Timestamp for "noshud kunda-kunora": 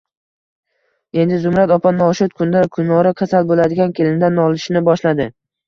1.99-3.13